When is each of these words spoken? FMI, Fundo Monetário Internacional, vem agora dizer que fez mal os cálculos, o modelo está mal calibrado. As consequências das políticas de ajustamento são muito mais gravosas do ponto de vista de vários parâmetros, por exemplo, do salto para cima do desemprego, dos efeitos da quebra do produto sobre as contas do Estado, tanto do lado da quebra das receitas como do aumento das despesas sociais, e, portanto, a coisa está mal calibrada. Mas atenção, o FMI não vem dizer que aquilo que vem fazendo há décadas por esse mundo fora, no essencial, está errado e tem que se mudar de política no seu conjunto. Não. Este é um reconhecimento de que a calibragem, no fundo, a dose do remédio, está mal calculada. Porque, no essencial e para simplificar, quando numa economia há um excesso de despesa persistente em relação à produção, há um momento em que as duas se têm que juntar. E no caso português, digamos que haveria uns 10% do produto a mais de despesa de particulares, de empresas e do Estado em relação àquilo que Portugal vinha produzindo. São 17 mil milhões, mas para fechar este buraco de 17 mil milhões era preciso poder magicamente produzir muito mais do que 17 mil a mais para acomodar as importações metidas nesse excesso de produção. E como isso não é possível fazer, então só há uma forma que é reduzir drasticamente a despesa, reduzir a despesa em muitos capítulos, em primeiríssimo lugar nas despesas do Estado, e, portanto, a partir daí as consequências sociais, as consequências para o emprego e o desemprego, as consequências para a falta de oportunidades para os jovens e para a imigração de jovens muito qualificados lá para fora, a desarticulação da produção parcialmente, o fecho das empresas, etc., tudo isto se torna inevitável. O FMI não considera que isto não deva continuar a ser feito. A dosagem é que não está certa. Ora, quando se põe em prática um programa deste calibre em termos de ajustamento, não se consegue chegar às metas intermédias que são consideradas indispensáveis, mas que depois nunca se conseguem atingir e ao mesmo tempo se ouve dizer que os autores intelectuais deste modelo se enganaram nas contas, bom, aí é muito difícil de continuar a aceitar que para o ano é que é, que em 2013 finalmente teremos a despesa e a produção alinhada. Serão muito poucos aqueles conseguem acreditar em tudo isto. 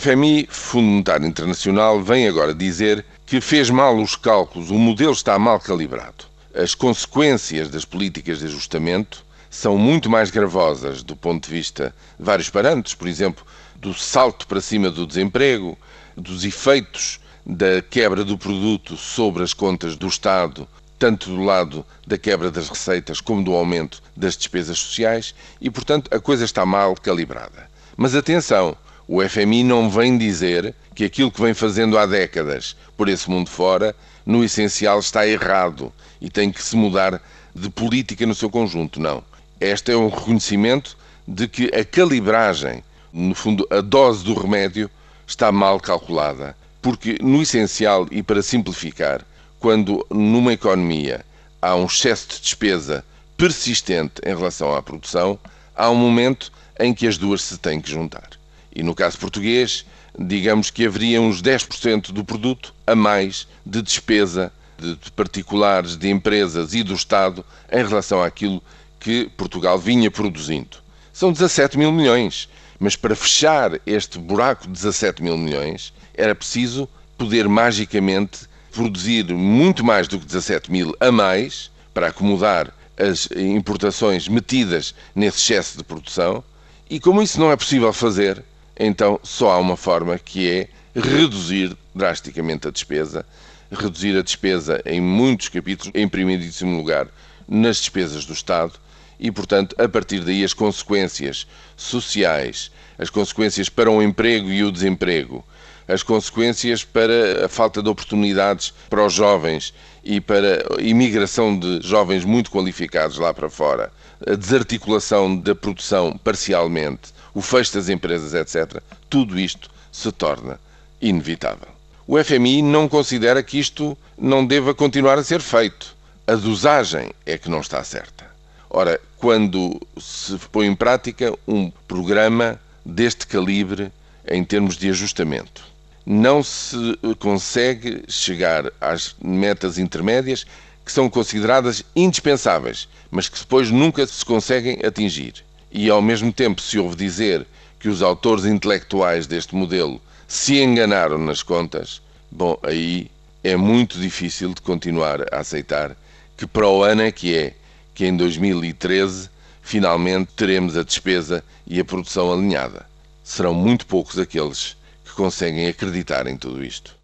FMI, 0.00 0.48
Fundo 0.50 0.88
Monetário 0.88 1.26
Internacional, 1.26 2.02
vem 2.02 2.26
agora 2.26 2.52
dizer 2.52 3.04
que 3.24 3.40
fez 3.40 3.70
mal 3.70 3.96
os 3.96 4.16
cálculos, 4.16 4.70
o 4.70 4.74
modelo 4.74 5.12
está 5.12 5.38
mal 5.38 5.60
calibrado. 5.60 6.24
As 6.52 6.74
consequências 6.74 7.68
das 7.68 7.84
políticas 7.84 8.40
de 8.40 8.46
ajustamento 8.46 9.24
são 9.48 9.78
muito 9.78 10.10
mais 10.10 10.30
gravosas 10.30 11.04
do 11.04 11.14
ponto 11.14 11.46
de 11.46 11.54
vista 11.54 11.94
de 12.18 12.24
vários 12.24 12.50
parâmetros, 12.50 12.94
por 12.96 13.06
exemplo, 13.06 13.46
do 13.76 13.94
salto 13.94 14.48
para 14.48 14.60
cima 14.60 14.90
do 14.90 15.06
desemprego, 15.06 15.78
dos 16.16 16.44
efeitos 16.44 17.20
da 17.46 17.80
quebra 17.80 18.24
do 18.24 18.36
produto 18.36 18.96
sobre 18.96 19.44
as 19.44 19.54
contas 19.54 19.94
do 19.96 20.08
Estado, 20.08 20.66
tanto 20.98 21.30
do 21.30 21.44
lado 21.44 21.86
da 22.04 22.18
quebra 22.18 22.50
das 22.50 22.68
receitas 22.68 23.20
como 23.20 23.44
do 23.44 23.54
aumento 23.54 24.02
das 24.16 24.36
despesas 24.36 24.76
sociais, 24.76 25.36
e, 25.60 25.70
portanto, 25.70 26.10
a 26.12 26.18
coisa 26.18 26.44
está 26.44 26.66
mal 26.66 26.96
calibrada. 26.96 27.72
Mas 27.96 28.16
atenção, 28.16 28.76
o 29.06 29.20
FMI 29.26 29.62
não 29.64 29.90
vem 29.90 30.16
dizer 30.16 30.74
que 30.94 31.04
aquilo 31.04 31.30
que 31.30 31.42
vem 31.42 31.52
fazendo 31.52 31.98
há 31.98 32.06
décadas 32.06 32.74
por 32.96 33.08
esse 33.08 33.28
mundo 33.28 33.50
fora, 33.50 33.94
no 34.24 34.42
essencial, 34.42 34.98
está 34.98 35.26
errado 35.26 35.92
e 36.20 36.30
tem 36.30 36.50
que 36.50 36.62
se 36.62 36.74
mudar 36.74 37.20
de 37.54 37.68
política 37.68 38.24
no 38.26 38.34
seu 38.34 38.48
conjunto. 38.48 38.98
Não. 38.98 39.22
Este 39.60 39.92
é 39.92 39.96
um 39.96 40.08
reconhecimento 40.08 40.96
de 41.28 41.46
que 41.46 41.66
a 41.74 41.84
calibragem, 41.84 42.82
no 43.12 43.34
fundo, 43.34 43.66
a 43.70 43.80
dose 43.80 44.24
do 44.24 44.34
remédio, 44.34 44.90
está 45.26 45.52
mal 45.52 45.78
calculada. 45.78 46.56
Porque, 46.80 47.18
no 47.20 47.42
essencial 47.42 48.06
e 48.10 48.22
para 48.22 48.42
simplificar, 48.42 49.24
quando 49.60 50.04
numa 50.10 50.52
economia 50.52 51.24
há 51.60 51.74
um 51.74 51.86
excesso 51.86 52.28
de 52.28 52.40
despesa 52.40 53.04
persistente 53.36 54.14
em 54.24 54.34
relação 54.34 54.74
à 54.74 54.82
produção, 54.82 55.38
há 55.74 55.90
um 55.90 55.94
momento 55.94 56.52
em 56.78 56.92
que 56.92 57.06
as 57.06 57.18
duas 57.18 57.42
se 57.42 57.58
têm 57.58 57.80
que 57.80 57.90
juntar. 57.90 58.28
E 58.74 58.82
no 58.82 58.94
caso 58.94 59.18
português, 59.18 59.84
digamos 60.18 60.70
que 60.70 60.86
haveria 60.86 61.20
uns 61.20 61.42
10% 61.42 62.12
do 62.12 62.24
produto 62.24 62.74
a 62.86 62.94
mais 62.94 63.46
de 63.64 63.80
despesa 63.82 64.52
de 64.78 65.10
particulares, 65.12 65.96
de 65.96 66.10
empresas 66.10 66.74
e 66.74 66.82
do 66.82 66.94
Estado 66.94 67.44
em 67.70 67.84
relação 67.86 68.22
àquilo 68.22 68.62
que 68.98 69.30
Portugal 69.36 69.78
vinha 69.78 70.10
produzindo. 70.10 70.78
São 71.12 71.32
17 71.32 71.78
mil 71.78 71.92
milhões, 71.92 72.48
mas 72.78 72.96
para 72.96 73.14
fechar 73.14 73.80
este 73.86 74.18
buraco 74.18 74.66
de 74.66 74.72
17 74.72 75.22
mil 75.22 75.38
milhões 75.38 75.92
era 76.14 76.34
preciso 76.34 76.88
poder 77.16 77.48
magicamente 77.48 78.40
produzir 78.72 79.32
muito 79.32 79.84
mais 79.84 80.08
do 80.08 80.18
que 80.18 80.26
17 80.26 80.70
mil 80.70 80.94
a 80.98 81.12
mais 81.12 81.70
para 81.92 82.08
acomodar 82.08 82.72
as 82.98 83.28
importações 83.36 84.26
metidas 84.28 84.94
nesse 85.14 85.38
excesso 85.38 85.78
de 85.78 85.84
produção. 85.84 86.42
E 86.90 86.98
como 86.98 87.22
isso 87.22 87.38
não 87.38 87.50
é 87.50 87.56
possível 87.56 87.92
fazer, 87.92 88.44
então 88.78 89.20
só 89.22 89.52
há 89.52 89.58
uma 89.58 89.76
forma 89.76 90.18
que 90.18 90.50
é 90.50 90.68
reduzir 90.94 91.76
drasticamente 91.94 92.68
a 92.68 92.70
despesa, 92.70 93.24
reduzir 93.70 94.16
a 94.16 94.22
despesa 94.22 94.82
em 94.84 95.00
muitos 95.00 95.48
capítulos, 95.48 95.92
em 95.94 96.08
primeiríssimo 96.08 96.76
lugar 96.76 97.08
nas 97.48 97.78
despesas 97.78 98.24
do 98.24 98.32
Estado, 98.32 98.72
e, 99.18 99.30
portanto, 99.30 99.76
a 99.78 99.88
partir 99.88 100.20
daí 100.20 100.44
as 100.44 100.54
consequências 100.54 101.46
sociais, 101.76 102.70
as 102.98 103.10
consequências 103.10 103.68
para 103.68 103.90
o 103.90 104.02
emprego 104.02 104.48
e 104.48 104.64
o 104.64 104.72
desemprego, 104.72 105.44
as 105.86 106.02
consequências 106.02 106.84
para 106.84 107.46
a 107.46 107.48
falta 107.48 107.82
de 107.82 107.88
oportunidades 107.88 108.72
para 108.88 109.04
os 109.04 109.12
jovens 109.12 109.74
e 110.02 110.20
para 110.20 110.64
a 110.78 110.82
imigração 110.82 111.58
de 111.58 111.80
jovens 111.82 112.24
muito 112.24 112.50
qualificados 112.50 113.18
lá 113.18 113.32
para 113.32 113.48
fora, 113.48 113.92
a 114.26 114.34
desarticulação 114.34 115.36
da 115.36 115.54
produção 115.54 116.18
parcialmente, 116.22 117.12
o 117.32 117.40
fecho 117.40 117.74
das 117.74 117.88
empresas, 117.88 118.34
etc., 118.34 118.82
tudo 119.08 119.38
isto 119.38 119.70
se 119.90 120.10
torna 120.12 120.58
inevitável. 121.00 121.68
O 122.06 122.22
FMI 122.22 122.60
não 122.60 122.88
considera 122.88 123.42
que 123.42 123.58
isto 123.58 123.96
não 124.16 124.44
deva 124.44 124.74
continuar 124.74 125.18
a 125.18 125.24
ser 125.24 125.40
feito. 125.40 125.96
A 126.26 126.34
dosagem 126.34 127.10
é 127.24 127.38
que 127.38 127.50
não 127.50 127.60
está 127.60 127.82
certa. 127.82 128.26
Ora, 128.68 129.00
quando 129.18 129.80
se 129.98 130.38
põe 130.52 130.66
em 130.66 130.74
prática 130.74 131.32
um 131.46 131.70
programa 131.88 132.60
deste 132.84 133.26
calibre 133.26 133.90
em 134.26 134.44
termos 134.44 134.76
de 134.76 134.90
ajustamento, 134.90 135.64
não 136.06 136.42
se 136.42 136.76
consegue 137.18 138.04
chegar 138.08 138.70
às 138.80 139.14
metas 139.22 139.78
intermédias 139.78 140.44
que 140.84 140.92
são 140.92 141.08
consideradas 141.08 141.82
indispensáveis, 141.96 142.88
mas 143.10 143.28
que 143.28 143.38
depois 143.38 143.70
nunca 143.70 144.06
se 144.06 144.24
conseguem 144.24 144.78
atingir 144.84 145.44
e 145.74 145.90
ao 145.90 146.00
mesmo 146.00 146.32
tempo 146.32 146.60
se 146.60 146.78
ouve 146.78 146.94
dizer 146.94 147.46
que 147.80 147.88
os 147.88 148.00
autores 148.00 148.44
intelectuais 148.44 149.26
deste 149.26 149.54
modelo 149.54 150.00
se 150.28 150.62
enganaram 150.62 151.18
nas 151.18 151.42
contas, 151.42 152.00
bom, 152.30 152.56
aí 152.62 153.10
é 153.42 153.56
muito 153.56 153.98
difícil 153.98 154.54
de 154.54 154.60
continuar 154.62 155.22
a 155.32 155.40
aceitar 155.40 155.96
que 156.36 156.46
para 156.46 156.68
o 156.68 156.82
ano 156.82 157.02
é 157.02 157.12
que 157.12 157.36
é, 157.36 157.54
que 157.94 158.06
em 158.06 158.16
2013 158.16 159.28
finalmente 159.62 160.30
teremos 160.36 160.76
a 160.76 160.82
despesa 160.82 161.44
e 161.66 161.80
a 161.80 161.84
produção 161.84 162.32
alinhada. 162.32 162.86
Serão 163.22 163.54
muito 163.54 163.86
poucos 163.86 164.18
aqueles 164.18 164.76
conseguem 165.14 165.66
acreditar 165.68 166.26
em 166.26 166.36
tudo 166.36 166.64
isto. 166.64 167.03